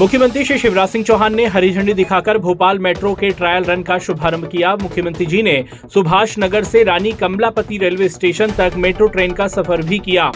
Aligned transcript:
मुख्यमंत्री 0.00 0.44
श्री 0.44 0.56
शिवराज 0.58 0.88
सिंह 0.88 1.04
चौहान 1.04 1.34
ने 1.34 1.44
हरी 1.46 1.70
झंडी 1.70 1.94
दिखाकर 1.94 2.38
भोपाल 2.38 2.78
मेट्रो 2.78 3.12
के 3.14 3.30
ट्रायल 3.30 3.64
रन 3.64 3.82
का 3.82 3.98
शुभारंभ 3.98 4.46
किया। 4.46 4.74
मुख्यमंत्री 4.76 5.26
जी 5.26 5.42
ने 5.42 5.52
सुभाष 5.94 6.38
नगर 6.38 6.64
से 6.64 6.82
रानी 6.84 7.12
कमलापति 7.12 7.78
रेलवे 7.78 8.08
स्टेशन 8.08 8.52
तक 8.58 8.76
मेट्रो 8.76 9.06
ट्रेन 9.08 9.32
का 9.32 9.48
सफ़र 9.48 9.82
भी 9.82 9.98
किया। 9.98 10.30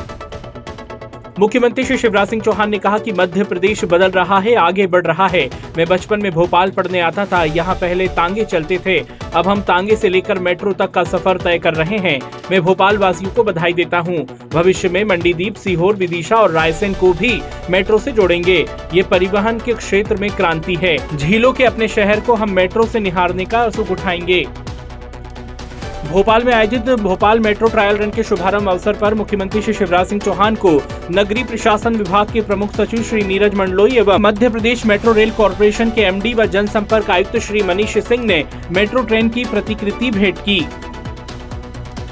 मुख्यमंत्री 1.38 1.84
श्री 1.84 1.96
शिवराज 1.98 2.28
सिंह 2.28 2.42
चौहान 2.42 2.70
ने 2.70 2.78
कहा 2.78 2.98
कि 2.98 3.12
मध्य 3.12 3.44
प्रदेश 3.44 3.84
बदल 3.84 4.10
रहा 4.10 4.38
है, 4.38 4.54
आगे 4.54 4.86
बढ़ 4.86 5.06
रहा 5.06 5.26
है। 5.26 5.50
मैं 5.76 5.86
बचपन 5.86 6.22
में 6.22 6.32
भोपाल 6.32 6.70
पढ़ने 6.70 7.00
आता 7.00 7.24
था, 7.26 7.44
यहाँ 7.44 7.74
पहले 7.74 8.08
तांगे 8.08 8.44
चलते 8.44 8.78
थे। 8.86 8.98
अब 9.34 9.48
हम 9.48 9.60
तांगे 9.60 9.96
से 9.96 10.08
लेकर 10.08 10.38
मेट्रो 10.38 10.72
तक 10.72 10.90
का 10.90 11.04
सफ़र 11.04 11.38
तय 11.38 11.58
कर 11.58 11.74
रहे 11.74 11.98
हैं। 11.98 12.20
मैं 12.50 12.62
भोपाल 12.62 12.98
वासियों 12.98 13.30
को 13.30 13.44
बधाई 13.44 13.72
देता 13.72 13.98
हूँ। 13.98 14.26
भविष्य 14.52 14.88
में 14.88 15.04
मंडीदीप, 15.04 15.54
सीहोर, 15.54 15.96
विदिशा 15.96 16.36
और 16.36 16.50
रायसेन 16.50 16.94
को 16.94 17.12
भी 17.12 17.42
मेट्रो 17.70 17.98
से 17.98 18.12
जोड़ेंगे। 18.12 18.66
ये 18.94 19.02
परिवहन 19.02 19.58
के 19.58 19.72
क्षेत्र 19.72 20.16
में 20.16 20.30
क्रांति 20.30 20.74
है। 20.74 21.16
झीलों 21.16 21.52
के 21.52 21.64
अपने 21.64 21.88
शहर 21.88 22.20
को 22.20 22.34
हम 22.34 22.50
मेट्रो 22.50 22.86
से 22.86 23.00
निहारने 23.00 23.44
का 23.44 23.70
सुख 23.70 23.90
उठाएँगे। 23.90 24.46
भोपाल 26.04 26.44
में 26.44 26.52
आयोजित 26.52 26.88
भोपाल 27.00 27.40
मेट्रो 27.40 27.68
ट्रायल 27.68 27.96
रन 27.96 28.10
के 28.10 28.22
शुभारंभ 28.22 28.68
अवसर 28.68 28.92
पर 28.92 29.14
मुख्यमंत्री 29.14 29.60
श्री 29.62 29.72
शिवराज 29.74 30.06
सिंह 30.06 30.20
चौहान 30.20 30.54
को 30.54 30.70
नगरीय 31.10 31.44
प्रशासन 31.44 31.96
विभाग 31.96 32.32
के 32.32 32.40
प्रमुख 32.40 32.72
सचिव 32.72 33.02
श्री 33.02 33.22
नीरज 33.22 33.54
मंडलोई 33.54 33.96
एवं 33.98 34.18
Madhya 34.18 34.48
Pradesh 34.48 34.84
metro 34.86 35.12
rail 35.12 35.30
corporation 35.30 35.90
के 35.90 36.00
एमडी 36.00 36.34
व 36.34 36.46
जनसंपर्क 36.46 37.10
आयुक्त 37.10 37.38
श्री 37.38 37.62
मनीष 37.62 37.96
सिंह 37.98 38.24
ने 38.24 38.42
मेट्रो 38.72 39.02
ट्रेन 39.02 39.28
की 39.28 39.44
प्रतिकृति 39.44 40.10
भेंट 40.10 40.38
की। 40.38 40.60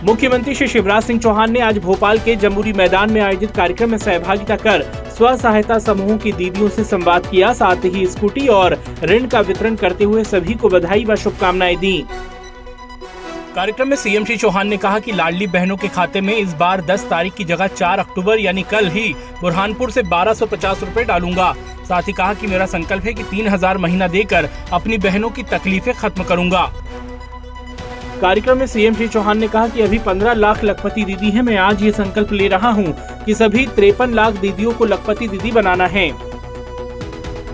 मुख्यमंत्री 0.05 0.55
श्री 0.55 0.67
शिवराज 0.69 1.03
सिंह 1.03 1.21
चौहान 1.21 1.53
ने 1.53 1.61
आज 1.61 1.79
भोपाल 1.79 2.19
के 2.19 2.37
जमुरी 2.37 2.73
मैदान 2.73 3.13
में 3.13 3.21
आयोजित 3.21 3.51
कार्यक्रम 3.51 3.91
में 3.91 3.99
सहभागिता 3.99 4.57
कर 4.57 4.83
स्व 5.17 5.37
सहायता 5.37 5.79
समूहों 5.79 6.19
की 6.19 6.33
दीदियों 6.33 6.69
से 6.69 6.85
संवाद 6.85 7.27
किया, 7.27 7.53
साथ 7.53 7.85
ही 7.85 8.07
स्कूटी 8.07 8.47
और 8.49 8.79
ऋण 9.05 9.27
का 9.27 9.41
वितरण 9.41 9.75
करते 9.77 10.05
हुए 10.05 10.25
सभी 10.25 10.55
को 10.55 10.69
बधाई 10.69 11.05
व 11.05 11.17
शुभकामनाएँ 11.17 11.77
दी। 11.77 12.05
कार्यक्रम 13.55 13.89
में 13.89 13.97
सीएम 13.97 14.25
श्री 14.25 14.37
चौहान 14.37 14.69
ने 14.69 14.77
कहा 14.77 14.99
कि 14.99 15.13
लाडली 15.13 15.47
बहनों 15.47 15.77
के 15.77 15.89
खाते 15.89 16.21
में 16.21 16.35
इस 16.35 16.53
बार 16.55 16.81
10 16.83 17.05
तारीख 17.09 17.35
की 17.35 17.45
जगह 17.45 17.67
4 17.69 17.99
अक्टूबर 17.99 18.39
यानी 18.39 18.63
कल 18.63 18.89
ही 18.91 19.13
बुरहानपुर 19.41 19.91
से 19.91 20.03
बारह 20.05 20.35
सौ 20.35 20.47
रुपए 20.47 21.05
डालूँगा। 21.05 21.53
साथ 21.89 22.03
ही 22.03 22.13
कहा 22.13 22.35
कि 22.35 22.47
मेरा 22.47 22.67
संकल्प 22.67 23.05
है 23.05 23.15
कि 23.15 23.23
3000 23.25 23.79
महीना 23.79 24.09
देकर 24.09 24.49
अपनी 24.73 24.99
बहनों 24.99 25.31
की 25.31 25.43
तकलीफें 25.43 25.93
खत्म 25.95 26.25
करूँगा। 26.25 26.65
कार्यक्रम 28.21 28.59
में 28.59 28.67
सीएम 28.67 28.95
श्री 28.95 29.09
चौहान 29.09 29.39
ने 29.39 29.49
कहा 29.49 29.69
कि 29.69 29.83
अभी 29.83 29.99
15 30.01 30.35
लाख 30.35 30.65
लखपति 30.65 31.05
दीदी 31.05 31.31
हैं, 31.31 31.43
मैं 31.43 31.57
आज 31.59 31.83
ये 31.83 31.93
संकल्प 31.93 32.33
ले 32.33 32.49
रहा 32.49 32.71
हूँ 32.71 32.95
कि 33.25 33.35
सभी 33.35 33.67
तिरपन 33.67 34.15
लाख 34.15 34.41
दीदियों 34.41 34.73
को 34.73 34.85
लखपति 34.85 35.29
दीदी 35.29 35.53
बनाना 35.53 35.87
है। 35.89 36.11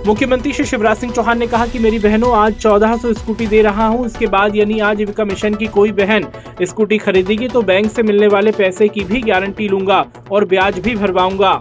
मुख्यमंत्री 0.08 0.52
श्री 0.52 0.64
शिवराज 0.64 0.96
सिंह 0.96 1.12
चौहान 1.12 1.38
ने 1.38 1.46
कहा 1.46 1.66
कि 1.66 1.78
मेरी 1.78 1.98
बहनों, 1.98 2.32
आज 2.36 2.54
1400 2.56 3.12
स्कूटी 3.14 3.46
दे 3.46 3.60
रहा 3.62 3.86
हूँ। 3.86 4.06
इसके 4.06 4.26
बाद 4.26 4.54
यानी 4.56 4.78
आजीविका 4.80 5.24
मिशन 5.24 5.54
की 5.54 5.66
कोई 5.66 5.90
बहन 5.92 6.26
स्कूटी 6.62 6.98
खरीदेगी 6.98 7.48
तो 7.48 7.62
बैंक 7.62 7.90
से 7.92 8.02
मिलने 8.02 8.26
वाले 8.26 8.52
पैसे 8.52 8.88
की 8.88 9.04
भी 9.04 9.20
गारंटी 9.22 9.68
लूँगा 9.68 10.04
और 10.30 10.44
ब्याज 10.44 10.78
भी 10.78 10.94
भरवाऊँगा। 10.94 11.52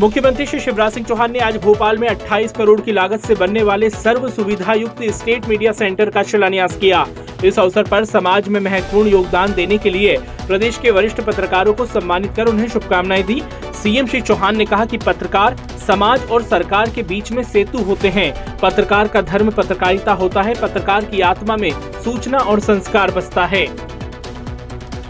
मुख्यमंत्री 0.00 0.46
श्री 0.46 0.60
शिवराज 0.60 0.92
सिंह 0.92 1.06
चौहान 1.06 1.32
ने 1.32 1.38
आज 1.38 1.56
भोपाल 1.56 1.98
में 1.98 2.08
28 2.08 2.52
करोड़ 2.52 2.80
की 2.80 2.92
लागत 2.92 3.26
से 3.26 3.34
बनने 3.34 3.62
वाले 3.62 3.90
सर्व 3.90 4.28
सुविधा 4.30 4.74
युक्त 4.74 5.02
स्टेट 5.12 5.48
मीडिया 5.48 5.72
सेंटर 5.72 6.10
का 6.10 6.22
शिलान्यास 6.22 6.76
किया। 6.76 7.06
इस 7.44 7.58
अवसर 7.58 7.82
पर 7.82 8.04
समाज 8.04 8.48
में 8.48 8.60
महत्वपूर्ण 8.60 9.08
योगदान 9.08 9.54
देने 9.54 9.78
के 9.78 9.90
लिए 9.90 10.16
प्रदेश 10.46 10.78
के 10.78 10.90
वरिष्ठ 10.90 11.20
पत्रकारों 11.20 11.74
को 11.74 11.86
सम्मानित 11.86 12.32
कर 12.36 12.46
उन्हें 12.46 12.68
शुभकामनाएँ 12.68 13.22
दी। 13.22 13.42
सीएम 13.82 14.06
श्री 14.06 14.20
चौहान 14.20 14.56
ने 14.56 14.64
कहा 14.64 14.84
कि 14.84 14.98
पत्रकार 14.98 15.56
समाज 15.86 16.30
और 16.30 16.42
सरकार 16.42 16.90
के 16.90 17.02
बीच 17.02 17.32
में 17.32 17.42
सेतु 17.42 17.78
होते 17.78 18.08
हैं। 18.08 18.58
पत्रकार 18.58 19.08
का 19.08 19.20
धर्म 19.22 19.50
पत्रकारिता 19.50 20.12
होता 20.12 20.42
है, 20.42 20.54
पत्रकार 20.54 21.04
की 21.04 21.20
आत्मा 21.20 21.56
में 21.56 21.70
सूचना 22.04 22.38
और 22.38 22.60
संस्कार 22.60 23.10
बसता 23.10 23.44
है। 23.44 23.66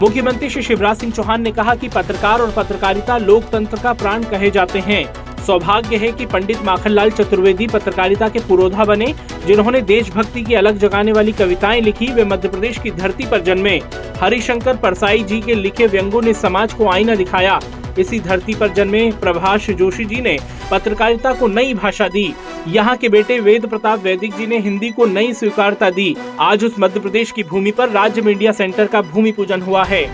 मुख्यमंत्री 0.01 0.49
श्री 0.49 0.61
शिवराज 0.61 0.97
सिंह 0.97 1.11
चौहान 1.11 1.41
ने 1.41 1.51
कहा 1.51 1.75
कि 1.75 1.89
पत्रकार 1.89 2.41
और 2.41 2.51
पत्रकारिता 2.51 3.17
लोकतंत्र 3.17 3.77
का 3.83 3.93
प्राण 3.93 4.23
कहे 4.23 4.51
जाते 4.51 4.79
हैं। 4.79 5.05
सौभाग्य 5.45 5.97
है 5.97 6.11
कि 6.11 6.25
पंडित 6.25 6.63
माखनलाल 6.63 7.11
चतुर्वेदी 7.11 7.67
पत्रकारिता 7.67 8.29
के 8.29 8.39
पुरोधा 8.39 8.85
बने, 8.85 9.13
जिन्होंने 9.47 9.81
देशभक्ति 9.81 10.43
की 10.43 10.53
अलग 10.53 10.77
जगाने 10.77 11.11
वाली 11.11 11.31
कविताएँ 11.31 11.81
लिखी, 11.81 12.07
वे 12.07 12.25
मध्य 12.25 12.47
प्रदेश 12.47 12.77
की 12.77 12.91
धरती 12.91 13.25
पर 13.25 13.41
जन्मे। 13.41 13.79
हरिशंकर 14.21 14.77
परसाई 14.77 15.23
जी 15.23 15.41
के 15.41 15.55
लिखे 15.55 15.87
व्यंगों 15.87 16.21
ने 16.21 16.33
समाज 16.33 16.73
को 16.73 16.89
आईना 16.89 17.15
दिखाया। 17.15 17.59
इसी 17.99 18.19
धरती 18.19 18.55
पर 18.55 18.73
जन्मे 18.73 19.11
प्रभाष 19.11 19.69
जोशी 19.71 20.05
जी 20.05 20.21
ने 20.21 20.37
पत्रकारिता 20.71 21.33
को 21.33 21.47
नई 21.47 21.73
भाषा 21.73 22.07
दी। 22.07 22.33
यहाँ 22.67 22.95
के 22.97 23.09
बेटे 23.09 23.39
वेद 23.39 23.65
प्रताप 23.65 24.03
वैदिक 24.03 24.35
जी 24.35 24.47
ने 24.47 24.59
हिंदी 24.59 24.89
को 24.89 25.05
नई 25.05 25.33
स्वीकारता 25.33 25.89
दी। 25.89 26.15
आज 26.39 26.63
उस 26.63 26.79
मध्य 26.79 26.99
प्रदेश 26.99 27.31
की 27.31 27.43
भूमि 27.43 27.71
पर 27.71 27.89
राज्य 27.89 28.21
मीडिया 28.21 28.51
सेंटर 28.51 28.87
का 28.87 29.01
भूमि 29.01 29.31
पूजन 29.31 29.61
हुआ 29.61 29.83
है। 29.83 30.05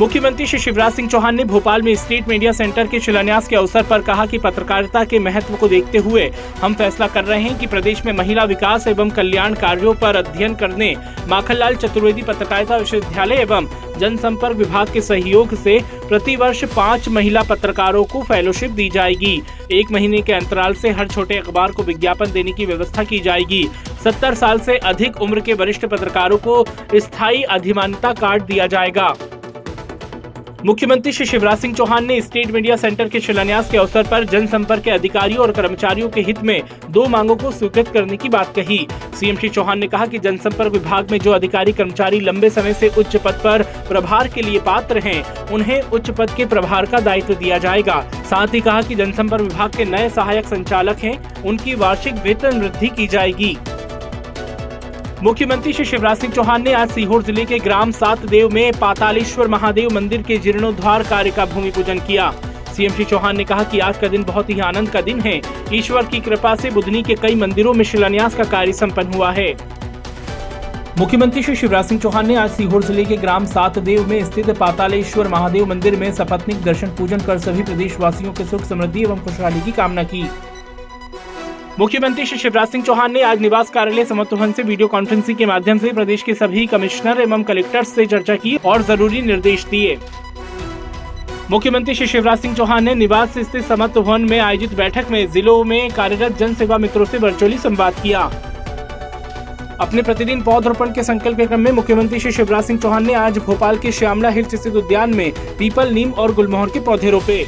मुख्यमंत्री 0.00 0.46
श्री 0.46 0.58
शिवराज 0.58 0.92
सिंह 0.92 1.08
चौहान 1.08 1.34
ने 1.34 1.44
भोपाल 1.44 1.82
में 1.82 1.94
स्टेट 1.96 2.26
मीडिया 2.28 2.50
सेंटर 2.52 2.86
के 2.86 2.98
शिलान्यास 3.00 3.46
के 3.48 3.56
अवसर 3.56 3.82
पर 3.82 4.02
कहा 4.02 4.24
कि 4.26 4.38
पत्रकारिता 4.38 5.04
के 5.04 5.18
महत्व 5.18 5.54
को 5.56 5.68
देखते 5.68 5.98
हुए 5.98 6.28
हम 6.62 6.74
फैसला 6.74 7.06
कर 7.06 7.24
रहे 7.24 7.40
हैं 7.42 7.56
कि 7.58 7.66
प्रदेश 7.66 8.04
में 8.06 8.12
महिला 8.12 8.44
विकास 8.44 8.86
एवं 8.86 9.10
कल्याण 9.10 9.54
कार्यों 9.54 9.94
पर 9.94 10.16
अध्ययन 10.16 10.54
करने, 10.54 10.94
माखनलाल 11.28 11.74
चतुर्वेदी 11.74 12.22
पत्रकारिता 12.22 12.76
विश्वविद्यालय 12.76 13.36
एवं 13.36 13.68
जनसंपर्क 13.98 14.56
विभाग 14.56 14.92
के 14.92 15.00
सहयोग 15.00 15.54
से 15.54 15.78
प्रति 16.08 16.34
वर्ष 16.36 16.64
पाँच 16.74 17.08
महिला 17.08 17.42
पत्रकारों 17.42 18.04
को 18.04 18.22
फेलोशिप 18.22 18.70
दी 18.70 18.88
जाएगी। 18.90 19.40
एक 19.72 19.92
महीने 19.92 20.20
के 20.22 20.32
अंतराल 20.32 20.74
से 20.74 20.90
हर 20.90 21.08
छोटे 21.08 21.38
अखबार 21.38 21.72
को 21.72 21.82
विज्ञापन 21.82 22.32
देने 22.32 22.52
की 22.52 22.66
व्यवस्था 22.66 23.04
की 23.04 23.20
जाएगी। 23.20 23.64
सत्तर 24.04 24.34
साल 24.34 24.58
से 24.58 24.76
अधिक 24.84 25.20
उम्र 25.22 25.40
के 25.40 25.54
वरिष्ठ 25.54 25.86
पत्रकारों 25.86 26.38
को 26.38 26.64
स्थायी 26.94 27.42
अधिमानता 27.42 28.12
कार्ड 28.12 28.42
दिया 28.42 28.66
जाएगा। 28.66 29.14
मुख्यमंत्री 30.66 31.10
श्री 31.12 31.24
शिवराज 31.26 31.58
सिंह 31.58 31.74
चौहान 31.74 32.04
ने 32.06 32.20
स्टेट 32.20 32.50
मीडिया 32.50 32.76
सेंटर 32.76 33.08
के 33.08 33.20
शिलान्यास 33.20 33.70
के 33.70 33.78
अवसर 33.78 34.06
पर 34.06 34.24
जनसंपर्क 34.24 34.82
के 34.82 34.90
अधिकारियों 34.90 35.42
और 35.42 35.52
कर्मचारियों 35.52 36.08
के 36.08 36.20
हित 36.20 36.42
में 36.42 36.62
दो 36.90 37.06
मांगों 37.08 37.36
को 37.36 37.50
स्वीकृत 37.50 37.88
करने 37.88 38.16
की 38.16 38.28
बात 38.28 38.52
कही। 38.54 38.78
सीएम 39.20 39.36
श्री 39.36 39.48
चौहान 39.48 39.78
ने 39.78 39.86
कहा 39.86 40.06
कि 40.06 40.18
जनसंपर्क 40.18 40.72
विभाग 40.72 41.10
में 41.10 41.18
जो 41.18 41.32
अधिकारी 41.32 41.72
कर्मचारी 41.72 42.20
लंबे 42.20 42.50
समय 42.50 42.74
से 42.74 42.88
उच्च 42.98 43.16
पद 43.16 43.40
पर 43.44 43.62
प्रभार 43.88 44.28
के 44.28 44.42
लिए 44.42 44.60
पात्र 44.60 44.98
हैं, 44.98 45.22
उन्हें 45.46 45.80
उच्च 45.82 46.10
पद 46.10 46.34
के 46.36 46.46
प्रभार 46.46 46.86
का 46.86 47.00
दायित्व 47.00 47.34
दिया 47.34 47.58
जाएगा। 47.58 48.00
साथ 48.30 48.54
ही 48.54 48.60
कहा 48.60 48.82
कि 48.82 48.94
जनसंपर्क 48.94 49.42
विभाग 49.42 49.76
के 49.76 49.84
नए 49.84 50.08
सहायक 50.10 50.46
संचालक 50.46 50.98
हैं, 50.98 51.42
उनकी 51.42 51.74
वार्षिक 51.74 52.14
वेतन 52.14 52.60
वृद्धि 52.60 52.88
की 52.88 53.06
जाएगी। 53.06 53.56
मुख्यमंत्री 55.22 55.72
श्री 55.72 55.84
शिवराज 55.84 56.18
सिंह 56.18 56.32
चौहान 56.32 56.62
ने 56.62 56.72
आज 56.72 56.90
सीहोर 56.90 57.22
ज़िले 57.22 57.44
के 57.44 57.58
ग्राम 57.58 57.90
सात 57.90 58.24
देव 58.26 58.48
में 58.52 58.72
पातालेश्वर 58.72 59.48
महादेव 59.48 59.90
मंदिर 59.92 60.22
के 60.22 60.36
जीर्णोद्वार 60.36 61.02
कार्य 61.02 61.30
का 61.30 61.44
भूमि 61.44 61.70
पूजन 61.70 61.98
किया। 61.98 62.30
सीएम 62.76 62.92
श्री 62.92 63.04
चौहान 63.04 63.36
ने 63.36 63.44
कहा 63.44 63.62
कि 63.64 63.78
आज 63.78 63.98
का 63.98 64.08
दिन 64.08 64.24
बहुत 64.24 64.50
ही 64.50 64.58
आनंद 64.60 64.90
का 64.90 65.00
दिन 65.00 65.20
है। 65.20 65.40
ईश्वर 65.74 66.06
की 66.06 66.20
कृपा 66.20 66.54
से 66.54 66.70
बुधनी 66.70 67.02
के 67.02 67.14
कई 67.14 67.34
मंदिरों 67.34 67.72
में 67.74 67.84
शिलान्यास 67.84 68.34
का 68.34 68.44
कार्य 68.44 68.72
संपन्न 68.72 69.14
हुआ 69.14 69.30
है। 69.32 69.48
मुख्यमंत्री 70.98 71.42
श्री 71.42 71.54
शिवराज 71.56 71.84
सिंह 71.84 72.00
चौहान 72.00 72.26
ने 72.26 72.36
आज 72.36 72.50
सीहोर 72.50 72.82
ज़िले 72.84 73.04
के 73.04 73.16
ग्राम 73.16 73.46
सात 73.46 73.78
देव 73.80 74.06
में 74.08 74.24
स्थित 74.24 74.50
पातालेश्वर 74.58 75.28
महादेव 75.28 75.66
मंदिर 75.66 75.96
में 75.96 76.10
सपत्निक 76.12 76.62
दर्शन 76.64 76.94
पूजन 76.98 77.20
कर 77.20 77.38
सभी 77.38 77.62
प्रदेशवासियों 77.62 78.32
के 78.32 78.44
सुख 78.44 78.64
समृद्धि 78.64 79.02
एवं 79.02 79.24
खुशहाली 79.24 79.60
की 79.60 79.72
कामना 79.72 80.02
की। 80.04 80.28
मुख्यमंत्री 81.78 82.24
श्री 82.26 82.38
शिवराज 82.38 82.68
सिंह 82.68 82.84
चौहान 82.84 83.12
ने 83.12 83.22
आज 83.22 83.40
निवास 83.40 83.70
कार्यालय 83.70 84.04
समर्थवन 84.04 84.52
से 84.52 84.62
वीडियो 84.62 84.86
कॉन्फ्रेंसिंग 84.88 85.36
के 85.38 85.46
माध्यम 85.46 85.78
से 85.78 85.90
प्रदेश 85.92 86.22
के 86.22 86.34
सभी 86.34 86.64
कमिश्नर 86.66 87.20
एवं 87.20 87.42
कलेक्टर्स 87.42 87.88
से 87.94 88.06
चर्चा 88.06 88.36
की 88.36 88.54
और 88.64 88.82
ज़रूरी 88.82 89.20
निर्देश 89.22 89.64
दिए। 89.64 89.98
मुख्यमंत्री 91.50 91.94
श्री 91.94 92.06
शिवराज 92.06 92.38
सिंह 92.38 92.54
चौहान 92.54 92.84
ने 92.84 92.94
निवास 92.94 93.38
स्थित 93.38 93.64
समत्व 93.64 94.00
भवन 94.00 94.24
में 94.30 94.38
आयोजित 94.38 94.74
बैठक 94.74 95.10
में 95.10 95.30
जिलों 95.32 95.62
में 95.64 95.90
कार्यरत 95.90 96.38
जन 96.38 96.54
सेवा 96.54 96.78
मित्रों 96.78 97.04
से 97.04 97.18
वर्चुअली 97.18 97.58
संवाद 97.58 98.00
किया। 98.02 98.20
अपने 99.80 100.02
प्रतिदिन 100.02 100.42
पौधरोपण 100.42 100.94
के 100.94 101.02
संकल्प 101.02 101.36
के 101.36 101.46
क्रम 101.46 101.60
में 101.60 101.70
मुख्यमंत्री 101.72 102.20
श्री 102.20 102.32
शिवराज 102.32 102.64
सिंह 102.64 102.80
चौहान 102.80 103.06
ने 103.06 103.14
आज 103.16 103.38
भोपाल 103.38 103.78
के 103.78 103.92
श्यामला 103.92 104.28
हिल्स 104.30 104.54
स्थित 104.54 104.76
उद्यान 104.76 105.14
में 105.14 105.30
पीपल 105.58 105.92
नीम 105.94 106.12
और 106.12 106.34
गुलमोहर 106.34 106.68
के 106.68 106.80
पौधे 106.80 107.10
रोपे। 107.10 107.44